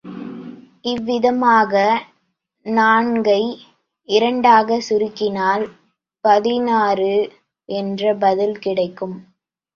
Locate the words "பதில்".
8.15-8.57